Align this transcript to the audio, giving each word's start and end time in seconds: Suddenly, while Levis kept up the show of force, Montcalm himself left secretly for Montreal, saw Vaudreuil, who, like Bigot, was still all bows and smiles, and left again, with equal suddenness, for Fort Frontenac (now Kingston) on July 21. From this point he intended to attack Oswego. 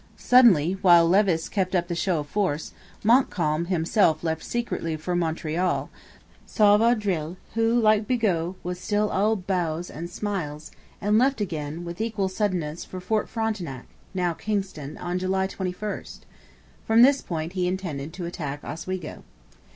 Suddenly, 0.17 0.79
while 0.81 1.07
Levis 1.07 1.47
kept 1.47 1.75
up 1.75 1.87
the 1.87 1.93
show 1.93 2.21
of 2.21 2.27
force, 2.27 2.73
Montcalm 3.03 3.65
himself 3.65 4.23
left 4.23 4.41
secretly 4.43 4.97
for 4.97 5.15
Montreal, 5.15 5.91
saw 6.43 6.75
Vaudreuil, 6.79 7.37
who, 7.53 7.79
like 7.79 8.07
Bigot, 8.07 8.55
was 8.63 8.79
still 8.79 9.11
all 9.11 9.35
bows 9.35 9.91
and 9.91 10.09
smiles, 10.09 10.71
and 10.99 11.19
left 11.19 11.39
again, 11.39 11.85
with 11.85 12.01
equal 12.01 12.29
suddenness, 12.29 12.83
for 12.83 12.99
Fort 12.99 13.29
Frontenac 13.29 13.85
(now 14.15 14.33
Kingston) 14.33 14.97
on 14.97 15.19
July 15.19 15.45
21. 15.45 16.03
From 16.83 17.03
this 17.03 17.21
point 17.21 17.53
he 17.53 17.67
intended 17.67 18.11
to 18.13 18.25
attack 18.25 18.63
Oswego. 18.63 19.21